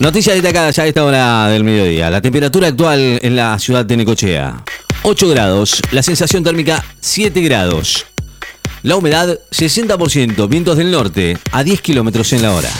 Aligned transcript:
Noticias 0.00 0.34
destacadas 0.34 0.74
ya 0.74 0.82
a 0.82 0.86
esta 0.88 1.04
hora 1.04 1.46
del 1.46 1.62
mediodía. 1.62 2.10
La 2.10 2.20
temperatura 2.20 2.66
actual 2.66 3.20
en 3.22 3.36
la 3.36 3.56
ciudad 3.60 3.84
de 3.84 3.96
Necochea. 3.96 4.64
8 5.02 5.28
grados. 5.28 5.80
La 5.92 6.02
sensación 6.02 6.42
térmica 6.42 6.84
7 6.98 7.40
grados. 7.42 8.04
La 8.82 8.96
humedad 8.96 9.38
60%. 9.52 10.48
Vientos 10.48 10.78
del 10.78 10.90
norte 10.90 11.38
a 11.52 11.62
10 11.62 11.80
kilómetros 11.80 12.32
en 12.32 12.42
la 12.42 12.54
hora. 12.54 12.70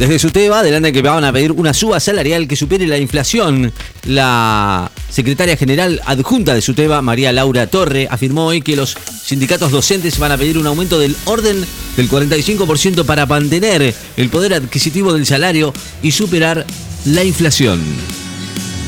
Desde 0.00 0.18
Suteba 0.18 0.60
adelantan 0.60 0.94
que 0.94 1.02
van 1.02 1.24
a 1.24 1.32
pedir 1.32 1.52
una 1.52 1.74
suba 1.74 2.00
salarial 2.00 2.48
que 2.48 2.56
supere 2.56 2.86
la 2.86 2.96
inflación. 2.96 3.70
La 4.04 4.90
secretaria 5.10 5.58
general 5.58 6.00
adjunta 6.06 6.54
de 6.54 6.62
Suteba, 6.62 7.02
María 7.02 7.34
Laura 7.34 7.66
Torre, 7.66 8.08
afirmó 8.10 8.46
hoy 8.46 8.62
que 8.62 8.76
los 8.76 8.96
sindicatos 9.22 9.72
docentes 9.72 10.18
van 10.18 10.32
a 10.32 10.38
pedir 10.38 10.56
un 10.56 10.66
aumento 10.66 10.98
del 10.98 11.14
orden 11.26 11.62
del 11.98 12.08
45% 12.08 13.04
para 13.04 13.26
mantener 13.26 13.94
el 14.16 14.30
poder 14.30 14.54
adquisitivo 14.54 15.12
del 15.12 15.26
salario 15.26 15.74
y 16.02 16.12
superar 16.12 16.64
la 17.04 17.22
inflación. 17.22 17.82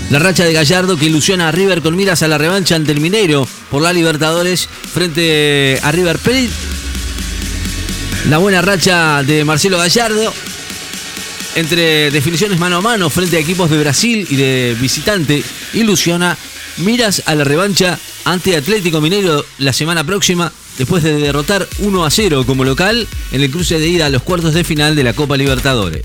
La 0.08 0.18
racha 0.18 0.46
de 0.46 0.54
Gallardo 0.54 0.96
que 0.96 1.04
ilusiona 1.04 1.48
a 1.48 1.52
River 1.52 1.82
con 1.82 1.94
miras 1.94 2.22
a 2.22 2.28
la 2.28 2.38
revancha 2.38 2.74
ante 2.74 2.92
el 2.92 3.02
Mineiro 3.02 3.46
por 3.70 3.82
la 3.82 3.92
Libertadores 3.92 4.66
frente 4.66 5.78
a 5.82 5.92
River 5.92 6.18
Plate. 6.18 6.48
La 8.30 8.38
buena 8.38 8.62
racha 8.62 9.22
de 9.22 9.44
Marcelo 9.44 9.76
Gallardo 9.76 10.32
entre 11.54 12.10
definiciones 12.10 12.58
mano 12.58 12.76
a 12.76 12.80
mano 12.80 13.10
frente 13.10 13.36
a 13.36 13.40
equipos 13.40 13.70
de 13.70 13.78
Brasil 13.78 14.26
y 14.30 14.36
de 14.36 14.76
visitante 14.80 15.42
ilusiona 15.74 16.36
miras 16.78 17.22
a 17.26 17.34
la 17.34 17.44
revancha 17.44 17.98
ante 18.24 18.56
Atlético 18.56 19.00
Mineiro 19.00 19.44
la 19.58 19.72
semana 19.72 20.04
próxima 20.04 20.52
después 20.78 21.02
de 21.02 21.14
derrotar 21.14 21.68
1 21.80 22.04
a 22.04 22.10
0 22.10 22.44
como 22.46 22.64
local 22.64 23.06
en 23.32 23.42
el 23.42 23.50
cruce 23.50 23.78
de 23.78 23.88
ida 23.88 24.06
a 24.06 24.08
los 24.08 24.22
cuartos 24.22 24.54
de 24.54 24.64
final 24.64 24.96
de 24.96 25.04
la 25.04 25.12
Copa 25.12 25.36
Libertadores. 25.36 26.02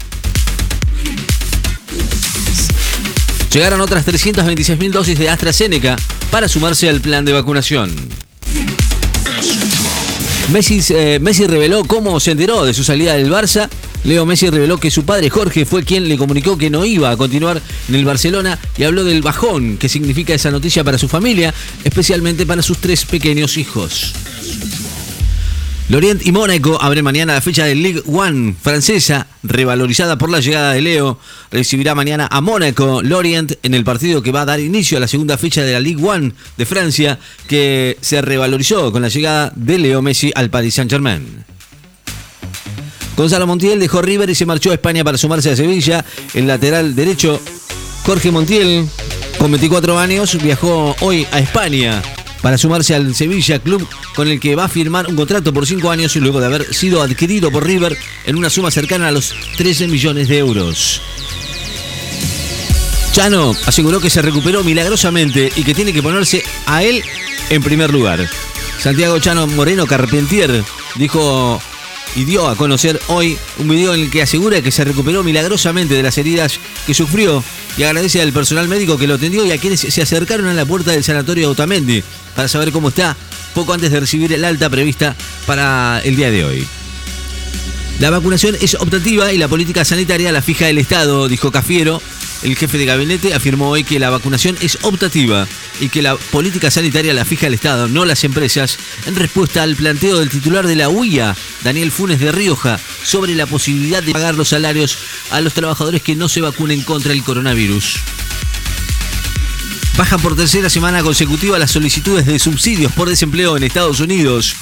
Llegaron 3.52 3.80
otras 3.80 4.06
326.000 4.06 4.92
dosis 4.92 5.18
de 5.18 5.30
AstraZeneca 5.30 5.96
para 6.30 6.48
sumarse 6.48 6.90
al 6.90 7.00
plan 7.00 7.24
de 7.24 7.34
vacunación. 7.34 7.96
Messi, 10.52 10.82
eh, 10.90 11.20
Messi 11.22 11.48
reveló 11.48 11.84
cómo 11.86 12.20
se 12.20 12.32
enteró 12.32 12.66
de 12.66 12.74
su 12.74 12.84
salida 12.84 13.14
del 13.16 13.32
Barça 13.32 13.70
Leo 14.04 14.26
Messi 14.26 14.50
reveló 14.50 14.78
que 14.78 14.92
su 14.92 15.04
padre 15.06 15.30
Jorge 15.30 15.66
fue 15.66 15.84
quien 15.84 16.08
le 16.08 16.18
comunicó 16.18 16.58
que 16.58 16.70
no 16.70 16.86
iba 16.86 17.10
a 17.10 17.18
continuar 17.18 17.62
en 17.90 17.96
el 17.96 18.06
Barcelona 18.06 18.58
y 18.78 18.84
habló 18.84 19.04
del 19.04 19.22
bajón 19.22 19.78
que 19.78 19.90
significa 19.90 20.34
esa 20.34 20.52
noticia 20.52 20.84
para 20.84 20.98
su 20.98 21.08
familia, 21.08 21.54
especialmente 21.84 22.46
para 22.46 22.62
sus 22.62 22.78
tres 22.78 23.06
pequeños 23.06 23.58
hijos. 23.58 24.14
Lorient 25.90 26.26
y 26.28 26.34
Mónaco 26.34 26.82
abren 26.82 27.06
mañana 27.06 27.34
la 27.34 27.42
fecha 27.42 27.64
del 27.64 27.82
League 27.82 28.04
One 28.08 28.56
francesa, 28.62 29.26
revalorizada 29.42 30.18
por 30.18 30.30
la 30.30 30.42
llegada 30.42 30.74
de 30.74 30.82
Leo. 30.82 31.18
Recibirá 31.50 31.96
mañana 31.96 32.28
a 32.30 32.42
Mónaco, 32.42 33.02
Lorient, 33.02 33.54
en 33.64 33.74
el 33.74 33.86
partido 33.86 34.22
que 34.22 34.34
va 34.34 34.42
a 34.42 34.46
dar 34.46 34.60
inicio 34.60 34.98
a 34.98 35.00
la 35.00 35.08
segunda 35.08 35.38
fecha 35.38 35.64
de 35.64 35.72
la 35.72 35.80
Ligue 35.80 36.06
One 36.06 36.34
de 36.58 36.66
Francia, 36.66 37.20
que 37.48 37.98
se 38.02 38.22
revalorizó 38.22 38.92
con 38.92 39.02
la 39.02 39.08
llegada 39.08 39.54
de 39.56 39.78
Leo 39.78 40.02
Messi 40.02 40.30
al 40.36 40.50
Paris 40.50 40.74
Saint-Germain. 40.74 41.46
Gonzalo 43.18 43.48
Montiel 43.48 43.80
dejó 43.80 44.04
River 44.04 44.30
y 44.30 44.36
se 44.36 44.46
marchó 44.46 44.70
a 44.70 44.76
España 44.76 45.04
para 45.04 45.18
sumarse 45.18 45.50
a 45.50 45.56
Sevilla. 45.56 46.06
El 46.36 46.46
lateral 46.46 46.96
derecho, 46.96 47.42
Jorge 48.04 48.32
Montiel, 48.32 48.88
con 49.40 49.50
24 49.50 49.98
años, 49.98 50.38
viajó 50.42 50.96
hoy 51.02 51.26
a 51.32 51.40
España 51.40 52.00
para 52.44 52.60
sumarse 52.60 52.94
al 52.94 53.16
Sevilla 53.16 53.58
Club 53.58 53.86
con 54.16 54.28
el 54.28 54.40
que 54.40 54.56
va 54.56 54.66
a 54.66 54.70
firmar 54.70 55.08
un 55.08 55.16
contrato 55.16 55.52
por 55.52 55.66
5 55.66 55.90
años 55.90 56.16
y 56.16 56.20
luego 56.20 56.40
de 56.40 56.46
haber 56.46 56.74
sido 56.76 57.02
adquirido 57.02 57.52
por 57.52 57.66
River 57.66 57.98
en 58.28 58.38
una 58.38 58.52
suma 58.52 58.70
cercana 58.70 59.08
a 59.08 59.12
los 59.12 59.34
13 59.58 59.88
millones 59.88 60.28
de 60.28 60.38
euros. 60.38 61.02
Chano 63.14 63.56
aseguró 63.66 64.00
que 64.00 64.12
se 64.12 64.22
recuperó 64.22 64.64
milagrosamente 64.64 65.52
y 65.56 65.64
que 65.64 65.74
tiene 65.74 65.92
que 65.92 66.04
ponerse 66.04 66.44
a 66.68 66.84
él 66.84 67.02
en 67.50 67.64
primer 67.64 67.92
lugar. 67.92 68.30
Santiago 68.80 69.18
Chano 69.18 69.48
Moreno 69.48 69.88
Carpentier 69.88 70.64
dijo 70.98 71.60
y 72.16 72.26
dio 72.26 72.48
a 72.48 72.56
conocer 72.56 73.00
hoy 73.08 73.38
un 73.60 73.68
video 73.68 73.94
en 73.94 74.02
el 74.02 74.10
que 74.10 74.22
asegura 74.22 74.62
que 74.62 74.72
se 74.72 74.84
recuperó 74.84 75.24
milagrosamente 75.24 75.94
de 75.94 76.04
las 76.04 76.18
heridas 76.18 76.60
que 76.86 76.94
sufrió 76.94 77.44
y 77.78 77.84
agradece 77.84 78.22
al 78.22 78.34
personal 78.34 78.68
médico 78.68 78.98
que 78.98 79.08
lo 79.08 79.16
atendió 79.16 79.46
y 79.46 79.52
a 79.52 79.58
quienes 79.58 79.82
se 79.82 80.02
acercaron 80.02 80.48
a 80.48 80.54
la 80.54 80.66
puerta 80.66 80.92
del 80.92 81.04
sanatorio 81.04 81.50
Otamendi 81.50 82.04
para 82.36 82.48
saber 82.48 82.72
cómo 82.72 82.90
está 82.90 83.16
poco 83.54 83.74
antes 83.74 83.92
de 83.92 84.00
recibir 84.00 84.34
el 84.34 84.46
alta 84.46 84.70
prevista 84.70 85.16
para 85.46 86.02
el 86.04 86.16
día 86.16 86.32
de 86.32 86.46
hoy. 86.46 86.68
La 88.00 88.12
vacunación 88.12 88.56
es 88.62 88.76
optativa 88.76 89.34
y 89.34 89.38
la 89.38 89.48
política 89.48 89.84
sanitaria 89.84 90.32
la 90.32 90.44
fija 90.44 90.70
el 90.70 90.78
Estado, 90.78 91.28
dijo 91.28 91.52
Cafiero, 91.52 92.00
el 92.44 92.56
jefe 92.56 92.78
de 92.78 92.86
gabinete 92.86 93.34
afirmó 93.34 93.70
hoy 93.70 93.84
que 93.84 93.98
la 94.00 94.12
vacunación 94.12 94.56
es 94.62 94.78
optativa 94.84 95.48
y 95.80 95.90
que 95.90 96.02
la 96.02 96.16
política 96.16 96.72
sanitaria 96.72 97.14
la 97.14 97.26
fija 97.26 97.48
el 97.48 97.54
Estado, 97.54 97.88
no 97.88 98.06
las 98.06 98.24
empresas, 98.24 98.78
en 99.06 99.16
respuesta 99.16 99.64
al 99.64 99.76
planteo 99.76 100.20
del 100.20 100.30
titular 100.30 100.68
de 100.68 100.76
la 100.76 100.90
UIA, 100.90 101.36
Daniel 101.64 101.92
Funes 101.92 102.20
de 102.20 102.32
Rioja, 102.32 102.80
sobre 103.04 103.36
la 103.36 103.46
posibilidad 103.46 104.04
de 104.04 104.14
pagar 104.14 104.36
los 104.36 104.50
salarios 104.50 104.98
a 105.32 105.42
los 105.42 105.54
trabajadores 105.54 106.02
que 106.02 106.16
no 106.16 106.30
se 106.30 106.42
vacunen 106.42 106.82
contra 106.84 107.14
el 107.14 107.24
coronavirus. 107.24 108.00
Bajan 109.98 110.22
por 110.22 110.36
tercera 110.36 110.70
semana 110.70 111.02
consecutiva 111.02 111.58
las 111.58 111.72
solicitudes 111.72 112.26
de 112.26 112.38
subsidios 112.38 112.92
por 112.92 113.10
desempleo 113.10 113.58
en 113.58 113.64
Estados 113.64 114.00
Unidos 114.00 114.56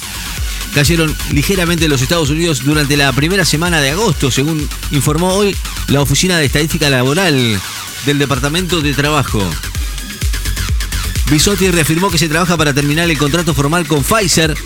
cayeron 0.76 1.16
ligeramente 1.32 1.84
en 1.84 1.90
los 1.90 2.02
Estados 2.02 2.28
Unidos 2.28 2.62
durante 2.62 2.98
la 2.98 3.10
primera 3.12 3.46
semana 3.46 3.80
de 3.80 3.92
agosto, 3.92 4.30
según 4.30 4.68
informó 4.90 5.32
hoy 5.32 5.56
la 5.88 6.02
Oficina 6.02 6.36
de 6.36 6.44
Estadística 6.44 6.90
Laboral 6.90 7.58
del 8.04 8.18
Departamento 8.18 8.82
de 8.82 8.92
Trabajo. 8.92 9.42
Bisotti 11.30 11.70
reafirmó 11.70 12.08
que 12.10 12.18
se 12.18 12.28
trabaja 12.28 12.56
para 12.56 12.72
terminar 12.72 13.10
el 13.10 13.18
contrato 13.18 13.52
formal 13.52 13.86
con 13.86 14.04
Pfizer. 14.04 14.56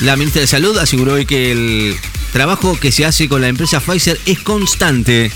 La 0.00 0.16
ministra 0.16 0.40
de 0.40 0.46
Salud 0.46 0.76
aseguró 0.78 1.14
hoy 1.14 1.26
que 1.26 1.52
el 1.52 1.96
trabajo 2.32 2.78
que 2.78 2.90
se 2.90 3.04
hace 3.04 3.28
con 3.28 3.42
la 3.42 3.48
empresa 3.48 3.80
Pfizer 3.80 4.18
es 4.24 4.38
constante. 4.40 5.30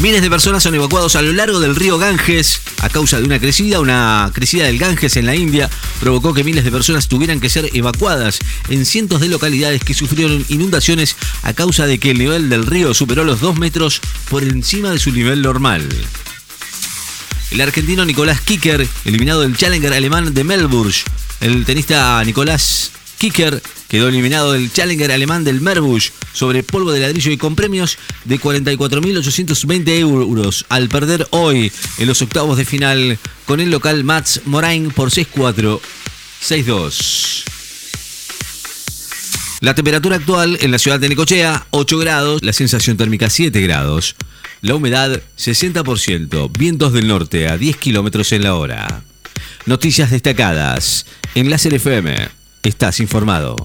Miles 0.00 0.22
de 0.22 0.30
personas 0.30 0.62
son 0.62 0.74
evacuados 0.74 1.14
a 1.14 1.20
lo 1.20 1.32
largo 1.32 1.60
del 1.60 1.76
río 1.76 1.98
Ganges 1.98 2.62
a 2.80 2.88
causa 2.88 3.18
de 3.18 3.24
una 3.24 3.38
crecida. 3.38 3.80
Una 3.80 4.30
crecida 4.32 4.64
del 4.64 4.78
Ganges 4.78 5.16
en 5.16 5.26
la 5.26 5.34
India 5.34 5.70
provocó 6.00 6.34
que 6.34 6.44
miles 6.44 6.64
de 6.64 6.70
personas 6.70 7.08
tuvieran 7.08 7.40
que 7.40 7.50
ser 7.50 7.70
evacuadas 7.72 8.38
en 8.68 8.84
cientos 8.86 9.20
de 9.20 9.28
localidades 9.28 9.82
que 9.84 9.94
sufrieron 9.94 10.44
inundaciones 10.48 11.16
a 11.42 11.52
causa 11.52 11.86
de 11.86 11.98
que 11.98 12.10
el 12.10 12.18
nivel 12.18 12.48
del 12.48 12.66
río 12.66 12.94
superó 12.94 13.24
los 13.24 13.40
2 13.40 13.58
metros 13.58 14.00
por 14.28 14.42
encima 14.42 14.90
de 14.90 14.98
su 14.98 15.12
nivel 15.12 15.42
normal. 15.42 15.88
El 17.50 17.60
argentino 17.60 18.04
Nicolás 18.04 18.40
Kicker, 18.40 18.86
eliminado 19.04 19.40
del 19.40 19.56
Challenger 19.56 19.92
alemán 19.92 20.34
de 20.34 20.44
Melbourne. 20.44 20.94
El 21.40 21.64
tenista 21.64 22.22
Nicolás 22.24 22.92
Kicker 23.20 23.62
quedó 23.86 24.08
eliminado 24.08 24.52
del 24.52 24.72
Challenger 24.72 25.12
alemán 25.12 25.44
del 25.44 25.60
Merbush 25.60 26.08
sobre 26.32 26.62
polvo 26.62 26.90
de 26.90 27.00
ladrillo 27.00 27.30
y 27.30 27.36
con 27.36 27.54
premios 27.54 27.98
de 28.24 28.40
44.820 28.40 29.88
euros. 29.98 30.64
Al 30.70 30.88
perder 30.88 31.26
hoy 31.28 31.70
en 31.98 32.06
los 32.06 32.22
octavos 32.22 32.56
de 32.56 32.64
final 32.64 33.18
con 33.44 33.60
el 33.60 33.70
local 33.70 34.04
Mats 34.04 34.40
Morain 34.46 34.90
por 34.90 35.10
6-4, 35.10 35.80
6-2. 36.42 37.44
La 39.60 39.74
temperatura 39.74 40.16
actual 40.16 40.56
en 40.62 40.70
la 40.70 40.78
ciudad 40.78 40.98
de 40.98 41.10
Necochea, 41.10 41.66
8 41.72 41.98
grados, 41.98 42.42
la 42.42 42.54
sensación 42.54 42.96
térmica 42.96 43.28
7 43.28 43.60
grados, 43.60 44.16
la 44.62 44.76
humedad 44.76 45.20
60%, 45.36 46.50
vientos 46.58 46.94
del 46.94 47.06
norte 47.06 47.48
a 47.48 47.58
10 47.58 47.76
kilómetros 47.76 48.32
en 48.32 48.44
la 48.44 48.54
hora. 48.54 49.02
Noticias 49.66 50.10
destacadas 50.10 51.04
en 51.34 51.50
Láser 51.50 51.74
FM 51.74 52.39
Estás 52.62 53.00
informado. 53.00 53.56